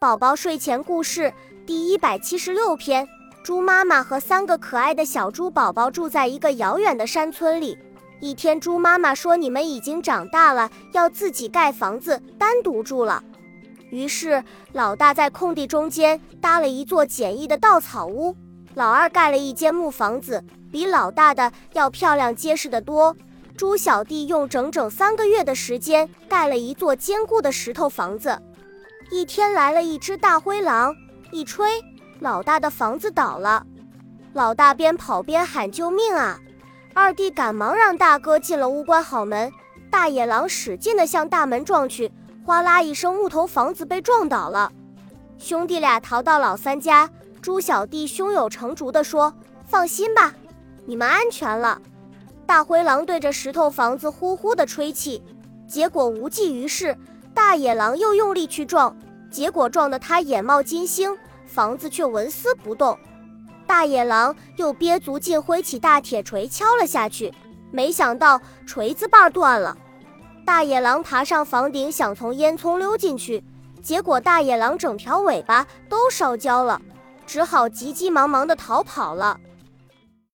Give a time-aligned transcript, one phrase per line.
[0.00, 1.30] 宝宝睡前故事
[1.66, 3.06] 第一百七十六篇：
[3.42, 7.76] 猪妈妈和三个可爱的小猪宝宝住在一个遥远的山村里。
[8.18, 13.22] 一天，猪妈妈说：“你们已经长大了，要自己盖房子，单独住了。”
[13.92, 14.42] 于是，
[14.72, 18.34] 老大在空地中间搭了一座简易的稻草屋，
[18.72, 20.42] 老二盖了一间木房子，
[20.72, 23.14] 比老大的要漂亮结实得多。
[23.54, 28.40] 猪小弟用整整三个月的时间盖了一座坚固的石头房子。
[29.12, 30.94] 一天来了一只大灰狼，
[31.32, 31.68] 一吹，
[32.20, 33.66] 老大的房子倒了。
[34.32, 36.38] 老大边跑边喊救命啊！
[36.94, 39.52] 二弟赶忙让大哥进了屋关好门。
[39.90, 42.12] 大野狼使劲地向大门撞去，
[42.46, 44.70] 哗啦一声，木头房子被撞倒了。
[45.38, 47.10] 兄弟俩逃到老三家，
[47.42, 49.34] 猪小弟胸有成竹地说
[49.66, 50.32] ：“放心吧，
[50.86, 51.82] 你们安全了。”
[52.46, 55.20] 大灰狼对着石头房子呼呼地吹气，
[55.66, 56.96] 结果无济于事。
[57.34, 58.96] 大野狼又用力去撞，
[59.30, 61.16] 结果撞得他眼冒金星，
[61.46, 62.98] 房子却纹丝不动。
[63.66, 67.32] 大野狼又憋足劲挥起大铁锤敲了下去，
[67.70, 69.76] 没想到锤子把断了。
[70.44, 73.42] 大野狼爬上房顶想从烟囱溜进去，
[73.80, 76.82] 结果大野狼整条尾巴都烧焦了，
[77.26, 79.38] 只好急急忙忙地逃跑了。